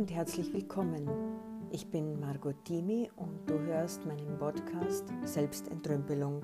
[0.00, 1.06] und herzlich willkommen.
[1.70, 6.42] Ich bin Margot Dimi und du hörst meinen Podcast Selbstentrümpelung.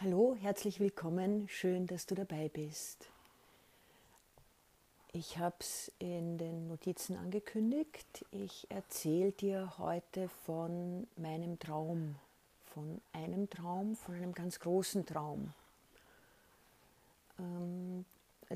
[0.00, 3.08] Hallo, herzlich willkommen, schön, dass du dabei bist.
[5.12, 8.26] Ich habe es in den Notizen angekündigt.
[8.32, 12.16] Ich erzähle dir heute von meinem Traum,
[12.64, 15.54] von einem Traum, von einem ganz großen Traum.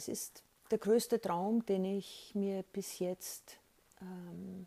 [0.01, 3.59] Es ist der größte Traum, den ich mir bis jetzt
[4.01, 4.67] ähm,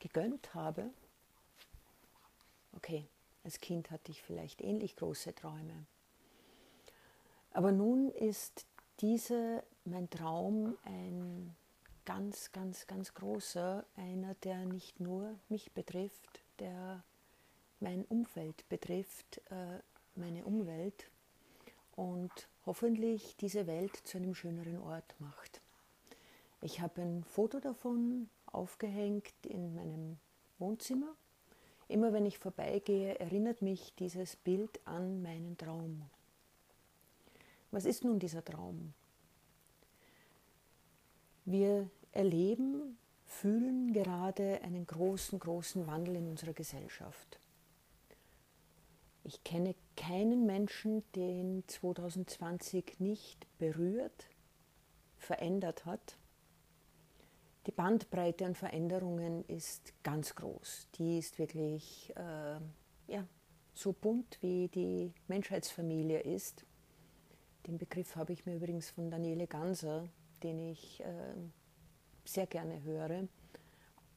[0.00, 0.90] gegönnt habe.
[2.76, 3.06] Okay,
[3.42, 5.86] als Kind hatte ich vielleicht ähnlich große Träume.
[7.52, 8.66] Aber nun ist
[9.00, 11.56] dieser, mein Traum, ein
[12.04, 17.02] ganz, ganz, ganz großer, einer, der nicht nur mich betrifft, der
[17.80, 19.78] mein Umfeld betrifft, äh,
[20.16, 21.10] meine Umwelt
[21.98, 22.30] und
[22.64, 25.60] hoffentlich diese Welt zu einem schöneren Ort macht.
[26.62, 30.16] Ich habe ein Foto davon aufgehängt in meinem
[30.60, 31.12] Wohnzimmer.
[31.88, 36.02] Immer wenn ich vorbeigehe, erinnert mich dieses Bild an meinen Traum.
[37.72, 38.94] Was ist nun dieser Traum?
[41.46, 47.40] Wir erleben, fühlen gerade einen großen, großen Wandel in unserer Gesellschaft.
[49.28, 54.30] Ich kenne keinen Menschen, den 2020 nicht berührt,
[55.18, 56.16] verändert hat.
[57.66, 60.88] Die Bandbreite an Veränderungen ist ganz groß.
[60.94, 62.58] Die ist wirklich äh,
[63.06, 63.28] ja,
[63.74, 66.64] so bunt, wie die Menschheitsfamilie ist.
[67.66, 70.08] Den Begriff habe ich mir übrigens von Daniele Ganser,
[70.42, 71.34] den ich äh,
[72.24, 73.28] sehr gerne höre,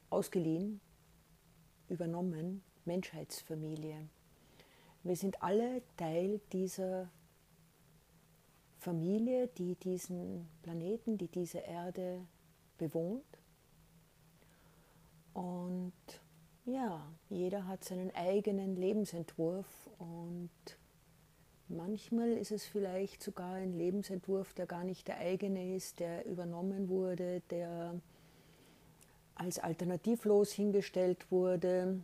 [0.10, 0.80] ausgeliehen,
[1.90, 4.08] übernommen, Menschheitsfamilie.
[5.04, 7.10] Wir sind alle Teil dieser
[8.78, 12.22] Familie, die diesen Planeten, die diese Erde
[12.78, 13.24] bewohnt.
[15.34, 15.94] Und
[16.66, 19.66] ja, jeder hat seinen eigenen Lebensentwurf
[19.98, 20.50] und
[21.68, 26.90] manchmal ist es vielleicht sogar ein Lebensentwurf, der gar nicht der eigene ist, der übernommen
[26.90, 28.00] wurde, der
[29.36, 32.04] als alternativlos hingestellt wurde,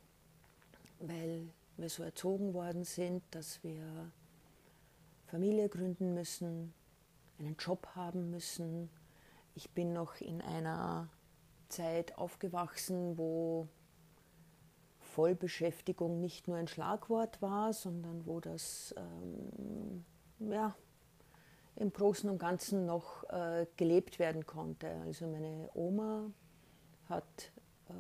[1.00, 4.12] weil wir so erzogen worden sind, dass wir
[5.26, 6.74] Familie gründen müssen,
[7.40, 8.90] einen Job haben müssen.
[9.56, 11.10] Ich bin noch in einer
[11.70, 13.68] Zeit aufgewachsen, wo
[15.00, 20.06] Vollbeschäftigung nicht nur ein Schlagwort war, sondern wo das ähm,
[20.40, 20.76] ja,
[21.76, 24.90] im Großen und Ganzen noch äh, gelebt werden konnte.
[25.06, 26.32] Also meine Oma
[27.10, 27.52] hat
[27.90, 27.94] äh,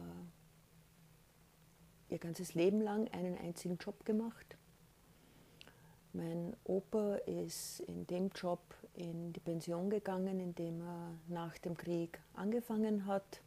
[2.10, 4.58] ihr ganzes Leben lang einen einzigen Job gemacht.
[6.14, 8.60] Mein Opa ist in dem Job
[8.94, 13.42] in die Pension gegangen, in dem er nach dem Krieg angefangen hat.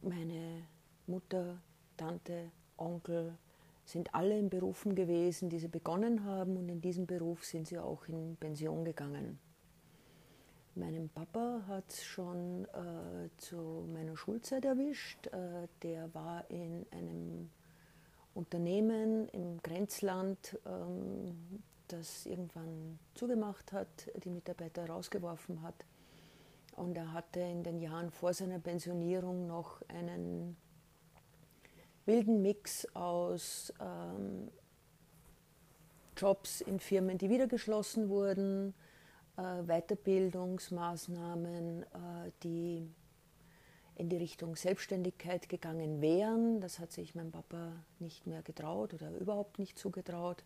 [0.00, 0.62] Meine
[1.06, 1.60] Mutter,
[1.96, 3.36] Tante, Onkel
[3.84, 7.78] sind alle in Berufen gewesen, die sie begonnen haben und in diesem Beruf sind sie
[7.78, 9.38] auch in Pension gegangen.
[10.74, 15.26] Meinem Papa hat es schon äh, zu meiner Schulzeit erwischt.
[15.26, 17.50] Äh, der war in einem
[18.32, 25.84] Unternehmen im Grenzland, ähm, das irgendwann zugemacht hat, die Mitarbeiter rausgeworfen hat.
[26.74, 30.56] Und er hatte in den Jahren vor seiner Pensionierung noch einen
[32.06, 34.50] wilden Mix aus ähm,
[36.16, 38.72] Jobs in Firmen, die wieder geschlossen wurden,
[39.66, 42.88] Weiterbildungsmaßnahmen, äh, die
[43.96, 46.60] in die Richtung Selbstständigkeit gegangen wären.
[46.60, 50.44] Das hat sich mein Papa nicht mehr getraut oder überhaupt nicht zugetraut.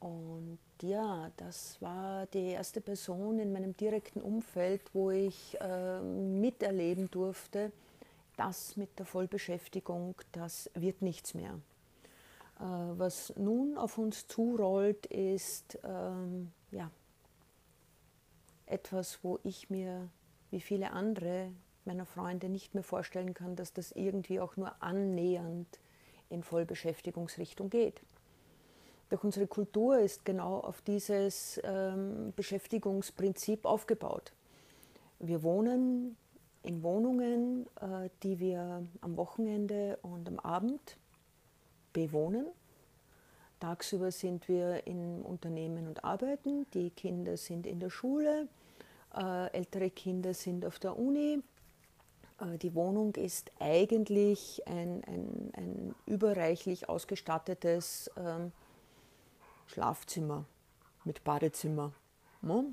[0.00, 7.08] Und ja, das war die erste Person in meinem direkten Umfeld, wo ich äh, miterleben
[7.10, 7.70] durfte,
[8.36, 11.60] das mit der Vollbeschäftigung, das wird nichts mehr.
[12.58, 16.90] Äh, was nun auf uns zurollt, ist ähm, ja,
[18.72, 20.08] etwas, wo ich mir,
[20.50, 21.50] wie viele andere
[21.84, 25.80] meiner Freunde, nicht mehr vorstellen kann, dass das irgendwie auch nur annähernd
[26.30, 28.00] in Vollbeschäftigungsrichtung geht.
[29.10, 34.32] Doch unsere Kultur ist genau auf dieses ähm, Beschäftigungsprinzip aufgebaut.
[35.18, 36.16] Wir wohnen
[36.62, 40.96] in Wohnungen, äh, die wir am Wochenende und am Abend
[41.92, 42.46] bewohnen.
[43.60, 48.48] Tagsüber sind wir in Unternehmen und arbeiten, die Kinder sind in der Schule,
[49.14, 51.42] ältere Kinder sind auf der Uni.
[52.42, 58.52] Äh, die Wohnung ist eigentlich ein, ein, ein überreichlich ausgestattetes ähm,
[59.66, 60.44] Schlafzimmer
[61.04, 61.92] mit Badezimmer.
[62.40, 62.66] Ne?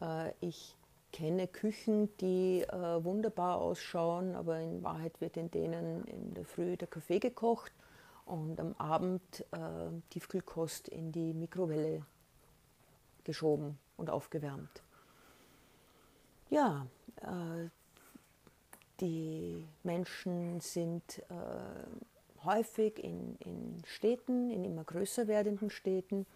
[0.00, 0.76] Äh, ich
[1.12, 6.76] kenne Küchen, die äh, wunderbar ausschauen, aber in Wahrheit wird in denen in der Früh
[6.76, 7.72] der Kaffee gekocht
[8.24, 12.04] und am Abend äh, Tiefkühlkost in die Mikrowelle
[13.22, 14.82] geschoben und aufgewärmt.
[16.54, 16.86] Ja,
[17.20, 17.68] äh,
[19.00, 26.26] die Menschen sind äh, häufig in, in, Städten, in immer größer werdenden Städten.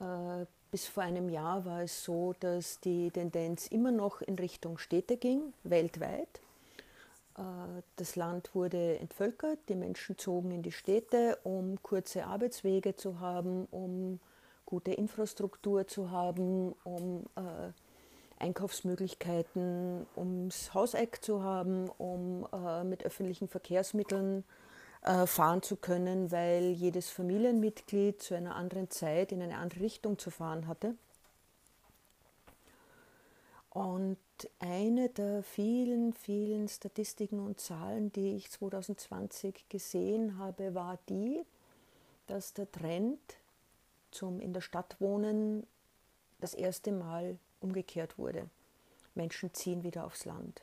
[0.00, 4.78] Äh, bis vor einem Jahr war es so, dass die Tendenz immer noch in Richtung
[4.78, 6.40] Städte ging, weltweit.
[7.36, 7.42] Äh,
[7.96, 13.66] das Land wurde entvölkert, die Menschen zogen in die Städte, um kurze Arbeitswege zu haben,
[13.70, 14.20] um
[14.64, 17.72] gute Infrastruktur zu haben, um äh,
[18.44, 24.44] Einkaufsmöglichkeiten ums Hauseck zu haben, um äh, mit öffentlichen Verkehrsmitteln
[25.02, 30.18] äh, fahren zu können, weil jedes Familienmitglied zu einer anderen Zeit in eine andere Richtung
[30.18, 30.94] zu fahren hatte.
[33.70, 34.18] Und
[34.58, 41.42] eine der vielen, vielen Statistiken und Zahlen, die ich 2020 gesehen habe, war die,
[42.26, 43.18] dass der Trend
[44.10, 45.66] zum in der Stadt wohnen
[46.40, 48.48] das erste Mal umgekehrt wurde.
[49.14, 50.62] Menschen ziehen wieder aufs Land.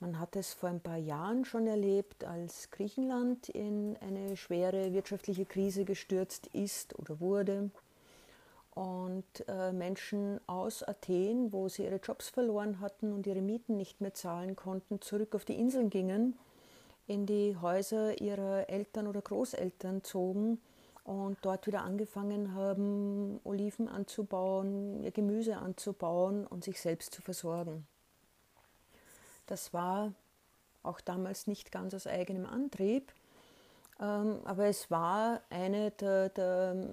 [0.00, 5.46] Man hat es vor ein paar Jahren schon erlebt, als Griechenland in eine schwere wirtschaftliche
[5.46, 7.70] Krise gestürzt ist oder wurde
[8.74, 14.02] und äh, Menschen aus Athen, wo sie ihre Jobs verloren hatten und ihre Mieten nicht
[14.02, 16.38] mehr zahlen konnten, zurück auf die Inseln gingen,
[17.06, 20.60] in die Häuser ihrer Eltern oder Großeltern zogen
[21.06, 27.86] und dort wieder angefangen haben, Oliven anzubauen, ihr Gemüse anzubauen und sich selbst zu versorgen.
[29.46, 30.12] Das war
[30.82, 33.12] auch damals nicht ganz aus eigenem Antrieb,
[34.00, 36.88] ähm, aber es war eine der, der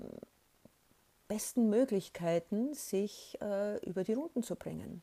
[1.28, 5.02] besten Möglichkeiten, sich äh, über die Runden zu bringen.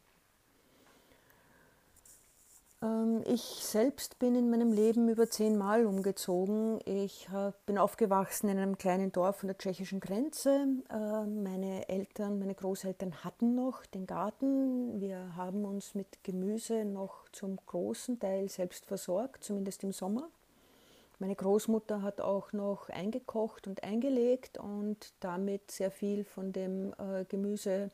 [2.83, 6.81] Ähm, ich selbst bin in meinem Leben über zehnmal umgezogen.
[6.87, 7.29] Ich
[7.67, 10.67] bin aufgewachsen in einem kleinen Dorf an der tschechischen Grenze.
[10.91, 15.01] Ähm, meine Eltern, meine Großeltern hatten noch den Garten.
[15.01, 20.29] Wir haben uns mit Gemüse noch zum großen Teil selbst versorgt, zumindest im Sommer.
[21.19, 27.27] Meine Großmutter hat auch noch eingekocht und eingelegt und damit sehr viel von dem äh,
[27.29, 27.91] Gemüse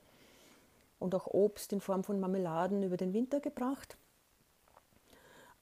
[1.01, 3.97] und auch Obst in Form von Marmeladen über den Winter gebracht.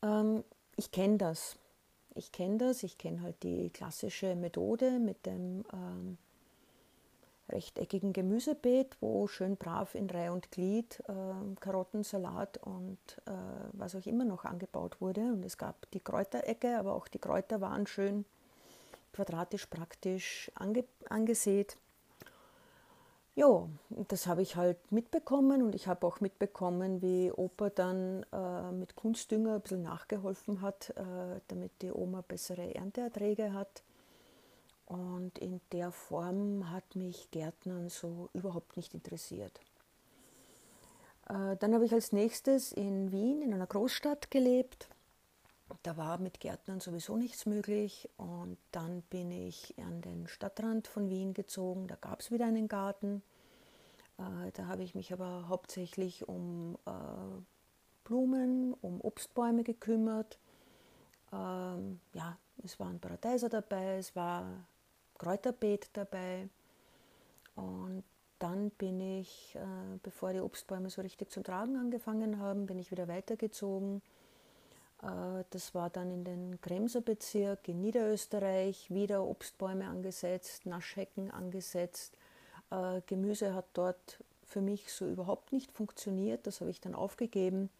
[0.05, 0.45] Ähm,
[0.77, 1.57] ich kenne das.
[2.15, 2.83] Ich kenne das.
[2.83, 6.19] Ich kenne halt die klassische Methode mit dem ähm,
[7.49, 13.33] rechteckigen Gemüsebeet, wo schön brav in Reihe und Glied äh, Karottensalat und äh,
[13.73, 15.21] was auch immer noch angebaut wurde.
[15.21, 18.25] Und es gab die Kräuterecke, aber auch die Kräuter waren schön
[19.13, 21.79] quadratisch praktisch ange angesät.
[23.37, 23.69] Ja,
[24.09, 28.95] das habe ich halt mitbekommen und ich habe auch mitbekommen, wie Opa dann äh, mit
[28.95, 33.83] Kunstdünger ein bisschen nachgeholfen hat, äh, damit die Oma bessere Ernteerträge hat.
[34.87, 39.61] Und in der Form hat mich Gärtnern so überhaupt nicht interessiert.
[41.29, 44.89] Äh, dann habe ich als nächstes in Wien, in einer Großstadt gelebt.
[45.83, 48.09] Da war mit Gärtnern sowieso nichts möglich.
[48.17, 51.89] Und dann bin ich an den Stadtrand von Wien gezogen.
[51.89, 53.23] Da gab es wieder einen Garten.
[54.19, 56.91] Äh, da habe ich mich aber hauptsächlich um äh,
[58.05, 60.39] Blumen, um Obstbäume gekümmert.
[61.33, 64.67] Ähm, ja, es waren Paradeiser dabei, es war
[65.19, 66.49] Kräuterbeet dabei.
[67.57, 68.05] Und
[68.39, 72.91] dann bin ich, äh, bevor die Obstbäume so richtig zum Tragen angefangen haben, bin ich
[72.91, 74.03] wieder weitergezogen.
[75.05, 82.17] Äh, das war dann in den Kremser Bezirk in Niederösterreich, wieder Obstbäume angesetzt, Naschhecken angesetzt.
[82.71, 87.71] Äh, Gemüse hat dort für mich so überhaupt nicht funktioniert, das habe ich dann aufgegeben.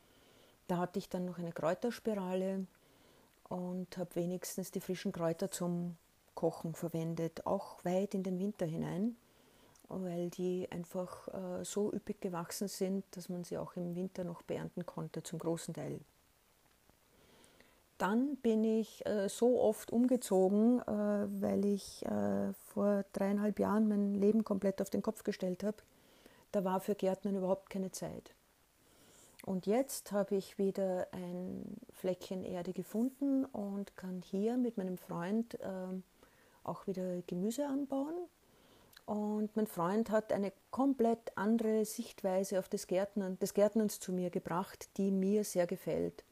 [0.67, 2.67] Da hatte ich dann noch eine Kräuterspirale
[3.49, 5.97] und habe wenigstens die frischen Kräuter zum
[6.35, 9.17] Kochen verwendet, auch weit in den Winter hinein,
[9.89, 14.43] weil die einfach äh, so üppig gewachsen sind, dass man sie auch im Winter noch
[14.43, 16.01] beernten konnte, zum großen Teil.
[17.99, 24.15] Dann bin ich äh, so oft umgezogen, äh, weil ich äh, vor dreieinhalb Jahren mein
[24.15, 25.77] Leben komplett auf den Kopf gestellt habe.
[26.51, 28.35] Da war für Gärtnern überhaupt keine Zeit.
[29.45, 35.59] Und jetzt habe ich wieder ein Fleckchen Erde gefunden und kann hier mit meinem Freund
[35.63, 36.03] ähm,
[36.65, 38.15] auch wieder Gemüse anbauen.
[39.07, 44.31] Und mein Freund hat eine komplett andere Sichtweise auf das Gärtnern, des Gärtnerns zu mir
[44.31, 46.25] gebracht, die mir sehr gefällt.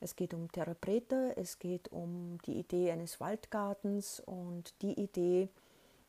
[0.00, 5.48] Es geht um Preta, es geht um die Idee eines Waldgartens und die Idee,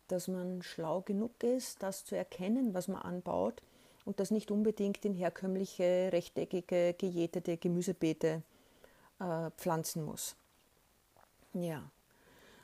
[0.08, 3.62] dass man schlau genug ist, das zu erkennen, was man anbaut
[4.06, 8.44] und das nicht unbedingt in herkömmliche, rechteckige, gejätete Gemüsebeete
[9.20, 10.36] äh, pflanzen muss.
[11.54, 11.92] Ja,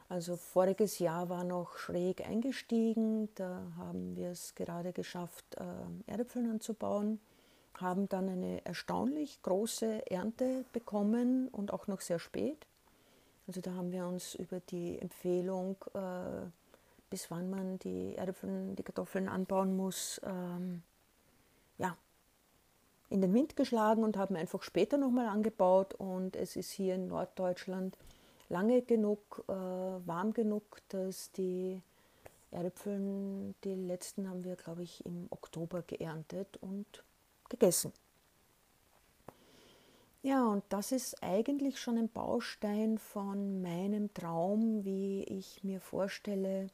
[0.09, 6.49] also voriges Jahr war noch schräg eingestiegen, da haben wir es gerade geschafft, äh, Erdäpfel
[6.49, 7.19] anzubauen,
[7.77, 12.65] haben dann eine erstaunlich große Ernte bekommen und auch noch sehr spät.
[13.47, 16.47] Also da haben wir uns über die Empfehlung, äh,
[17.09, 20.83] bis wann man die Erdäpfel, die Kartoffeln anbauen muss, ähm,
[21.77, 21.95] ja,
[23.09, 27.07] in den Wind geschlagen und haben einfach später nochmal angebaut und es ist hier in
[27.07, 27.97] Norddeutschland
[28.49, 31.81] lange genug, äh, warm genug, dass die
[32.51, 37.03] Erdäpfel, die letzten haben wir, glaube ich, im Oktober geerntet und
[37.49, 37.93] gegessen.
[40.23, 46.67] Ja, und das ist eigentlich schon ein Baustein von meinem Traum, wie ich mir vorstelle,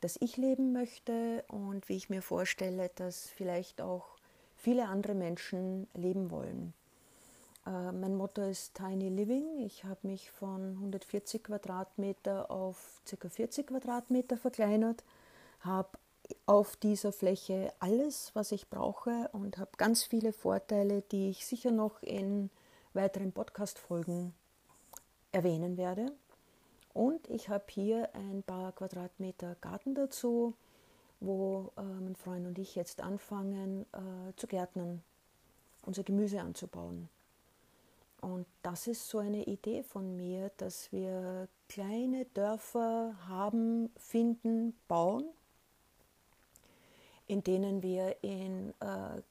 [0.00, 4.16] dass ich leben möchte und wie ich mir vorstelle, dass vielleicht auch
[4.54, 6.74] viele andere Menschen leben wollen.
[7.66, 9.58] Äh, mein Motto ist Tiny Living.
[9.58, 13.28] Ich habe mich von 140 Quadratmeter auf ca.
[13.28, 15.02] 40 Quadratmeter verkleinert,
[15.60, 15.98] habe
[16.46, 21.70] auf dieser Fläche alles, was ich brauche und habe ganz viele Vorteile, die ich sicher
[21.70, 22.50] noch in
[22.94, 24.34] weiteren Podcast-Folgen
[25.32, 26.12] erwähnen werde.
[26.92, 30.54] Und ich habe hier ein paar Quadratmeter Garten dazu
[31.20, 35.02] wo äh, mein Freund und ich jetzt anfangen äh, zu gärtnern,
[35.82, 37.08] unser Gemüse anzubauen.
[38.20, 45.24] Und das ist so eine Idee von mir, dass wir kleine Dörfer haben, finden, bauen,
[47.26, 49.22] in denen wir in äh,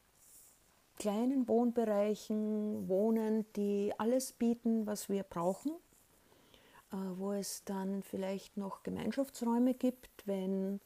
[0.98, 5.72] kleinen Wohnbereichen wohnen, die alles bieten, was wir brauchen,
[6.92, 10.80] äh, wo es dann vielleicht noch Gemeinschaftsräume gibt, wenn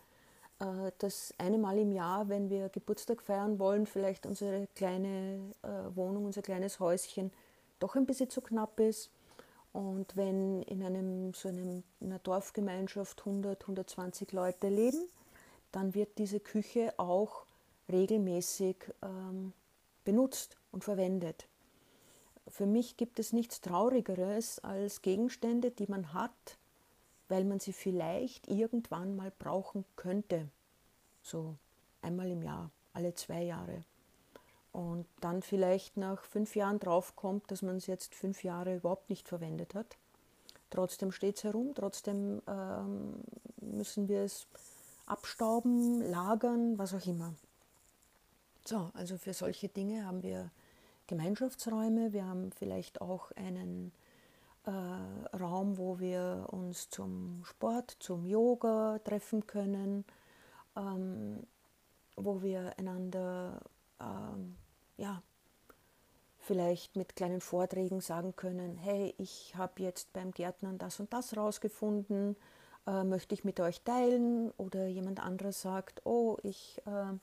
[0.60, 5.96] äh, das eine Mal im Jahr, wenn wir Geburtstag feiern wollen, vielleicht unsere kleine äh,
[5.96, 7.32] Wohnung, unser kleines Häuschen
[7.80, 9.10] doch ein bisschen zu knapp ist.
[9.72, 15.08] Und wenn in einem, so einem, einer Dorfgemeinschaft 100, 120 Leute leben,
[15.72, 17.46] dann wird diese Küche auch
[17.90, 19.54] regelmäßig ähm,
[20.04, 21.48] benutzt und verwendet.
[22.48, 26.58] Für mich gibt es nichts Traurigeres als Gegenstände, die man hat,
[27.28, 30.50] weil man sie vielleicht irgendwann mal brauchen könnte.
[31.22, 31.56] So
[32.02, 33.84] einmal im Jahr, alle zwei Jahre.
[34.72, 39.28] Und dann vielleicht nach fünf Jahren draufkommt, dass man es jetzt fünf Jahre überhaupt nicht
[39.28, 39.98] verwendet hat.
[40.70, 43.16] Trotzdem steht es herum, trotzdem ähm,
[43.62, 44.48] müssen wir es
[45.10, 47.34] abstauben, lagern, was auch immer.
[48.66, 50.52] So, also für solche Dinge haben wir
[51.08, 53.92] Gemeinschaftsräume, wir haben vielleicht auch einen
[54.66, 60.06] äh, Raum, wo wir uns zum Sport, zum Yoga treffen können,
[60.76, 61.48] ähm,
[62.16, 63.62] wo wir einander
[64.00, 64.56] ähm,
[64.98, 65.24] ja,
[66.38, 71.36] vielleicht mit kleinen Vorträgen sagen können, hey, ich habe jetzt beim Gärtnern das und das
[71.36, 72.36] rausgefunden,
[72.90, 74.52] äh, möchte ich mit euch teilen?
[74.58, 77.14] Oder jemand anderes sagt, oh, ich äh,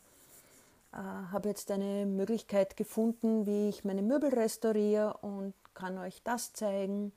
[0.96, 6.52] äh, habe jetzt eine Möglichkeit gefunden, wie ich meine Möbel restauriere und kann euch das
[6.52, 7.12] zeigen.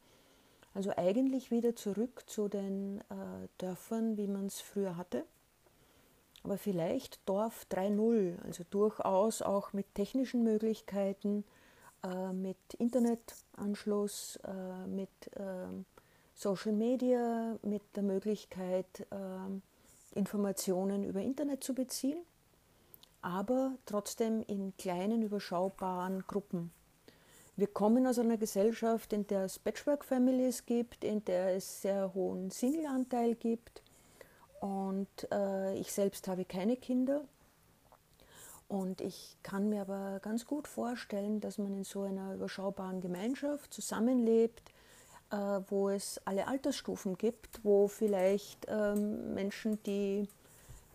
[0.73, 5.25] Also eigentlich wieder zurück zu den äh, Dörfern, wie man es früher hatte.
[6.43, 11.43] Aber vielleicht Dorf 3.0, also durchaus auch mit technischen Möglichkeiten,
[12.03, 15.85] äh, mit Internetanschluss, äh, mit ähm,
[16.39, 19.61] Social Media, mit der Möglichkeit, ähm,
[20.15, 22.19] Informationen über Internet zu beziehen,
[23.21, 26.71] aber trotzdem in kleinen, überschaubaren Gruppen
[27.59, 32.51] wir kommen aus einer Gesellschaft, in der es Patchwork-Families gibt, in der es sehr hohen
[32.51, 33.83] Single-Anteil gibt.
[34.61, 37.25] Und äh, ich selbst habe keine Kinder.
[38.69, 43.73] Und ich kann mir aber ganz gut vorstellen, dass man in so einer überschaubaren Gemeinschaft
[43.73, 44.71] zusammenlebt,
[45.31, 50.27] äh, wo es alle Altersstufen gibt, wo vielleicht ähm, Menschen, die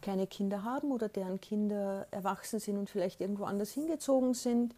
[0.01, 4.75] keine Kinder haben oder deren Kinder erwachsen sind und vielleicht irgendwo anders hingezogen sind,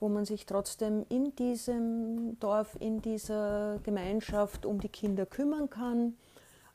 [0.00, 6.16] wo man sich trotzdem in diesem Dorf, in dieser Gemeinschaft um die Kinder kümmern kann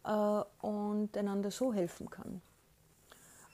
[0.05, 2.41] äh, und einander so helfen kann.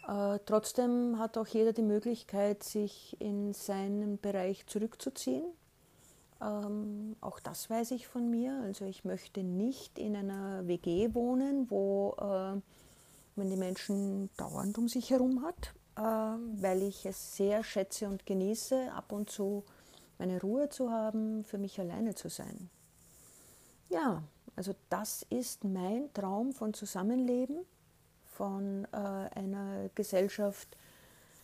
[0.08, 5.46] Äh, trotzdem hat auch jeder die Möglichkeit, sich in seinen Bereich zurückzuziehen.
[6.42, 8.62] Ähm, auch das weiß ich von mir.
[8.64, 12.60] Also ich möchte nicht in einer WG wohnen, wo äh,
[13.36, 16.02] man die Menschen dauernd um sich herum hat, äh,
[16.62, 19.64] weil ich es sehr schätze und genieße, ab und zu
[20.18, 22.70] meine Ruhe zu haben, für mich alleine zu sein.
[23.90, 24.24] Ja,
[24.56, 27.60] also das ist mein Traum von Zusammenleben,
[28.24, 30.78] von äh, einer Gesellschaft,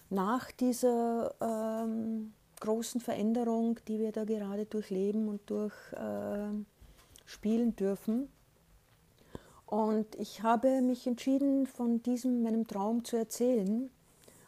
[0.10, 8.30] nach dieser ähm, großen Veränderung, die wir da gerade durchleben und durchspielen äh, dürfen.
[9.65, 13.89] Und ich habe mich entschieden, von diesem meinem Traum zu erzählen.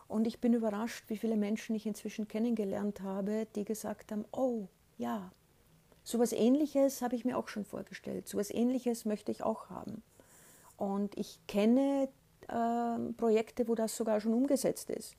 [0.08, 4.68] Und ich bin überrascht, wie viele Menschen ich inzwischen kennengelernt habe, die gesagt haben, oh
[4.98, 5.32] ja,
[6.04, 9.70] so etwas Ähnliches habe ich mir auch schon vorgestellt, so etwas Ähnliches möchte ich auch
[9.70, 10.04] haben.
[10.76, 12.10] Und ich kenne
[12.50, 15.16] äh, Projekte, wo das sogar schon umgesetzt ist.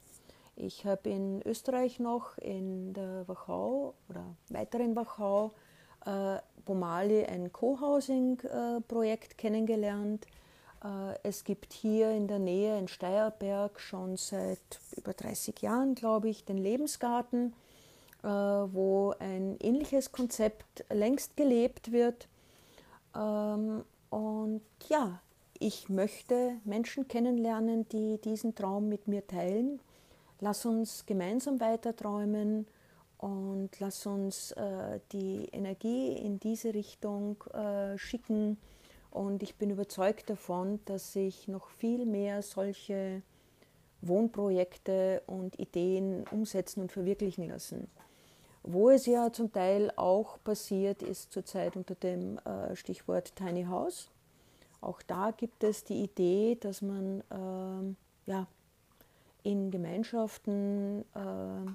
[0.57, 5.53] Ich habe in Österreich noch in der Wachau oder weiter in Wachau
[6.07, 10.27] äh, Bomali ein Co-Housing-Projekt äh, kennengelernt.
[10.83, 16.29] Äh, es gibt hier in der Nähe in Steierberg schon seit über 30 Jahren, glaube
[16.29, 17.53] ich, den Lebensgarten,
[18.23, 22.29] äh, wo ein ähnliches Konzept längst gelebt wird.
[23.17, 25.21] Ähm, und ja,
[25.59, 29.81] ich möchte Menschen kennenlernen, die diesen Traum mit mir teilen
[30.45, 32.67] Lass uns gemeinsam weiter träumen
[33.17, 38.59] und lass uns äh, die Energie in diese Richtung äh, schicken.
[39.11, 43.23] Und ich bin überzeugt davon, dass sich noch viel mehr solche
[44.03, 47.89] Wohnprojekte und Ideen umsetzen und verwirklichen lassen.
[48.63, 54.11] Wo es ja zum Teil auch passiert, ist zurzeit unter dem äh, Stichwort Tiny House.
[54.83, 57.97] Auch da gibt es die Idee, dass man ähm,
[58.27, 58.47] ja,
[59.45, 61.71] in Gemeinschaften äh,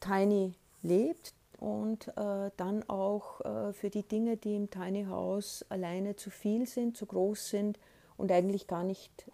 [0.00, 6.16] Tiny lebt und äh, dann auch äh, für die Dinge, die im Tiny House alleine
[6.16, 7.78] zu viel sind, zu groß sind
[8.16, 9.30] und eigentlich gar nicht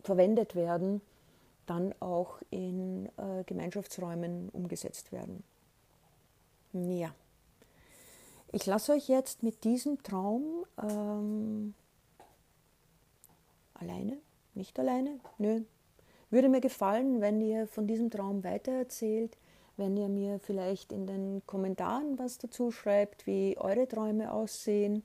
[0.00, 1.02] verwendet werden,
[1.66, 5.44] dann auch in äh, Gemeinschaftsräumen umgesetzt werden.
[6.72, 7.14] Ja.
[8.52, 11.74] Ich lasse euch jetzt mit diesem Traum ähm,
[13.74, 14.18] alleine,
[14.54, 15.62] nicht alleine, nö,
[16.30, 19.36] würde mir gefallen, wenn ihr von diesem Traum weitererzählt,
[19.76, 25.04] wenn ihr mir vielleicht in den Kommentaren was dazu schreibt, wie eure Träume aussehen,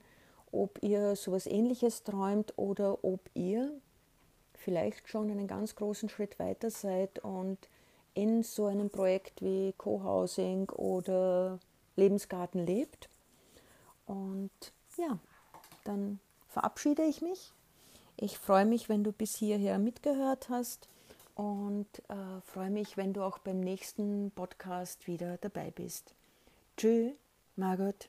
[0.52, 3.70] ob ihr sowas ähnliches träumt oder ob ihr
[4.54, 7.58] vielleicht schon einen ganz großen Schritt weiter seid und
[8.14, 11.58] in so einem Projekt wie Co-Housing oder
[11.96, 13.08] Lebensgarten lebt.
[14.06, 14.50] Und
[14.96, 15.18] ja,
[15.84, 17.52] dann verabschiede ich mich.
[18.16, 20.88] Ich freue mich, wenn du bis hierher mitgehört hast
[21.34, 26.14] und äh, freue mich, wenn du auch beim nächsten Podcast wieder dabei bist.
[26.76, 27.12] Tschüss,
[27.56, 28.08] Margot.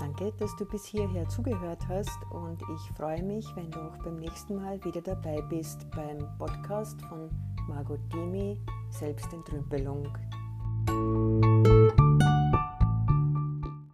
[0.00, 4.16] Danke, dass du bis hierher zugehört hast und ich freue mich, wenn du auch beim
[4.16, 7.30] nächsten Mal wieder dabei bist beim Podcast von
[7.68, 10.06] Margot Dimi Selbstentrümpelung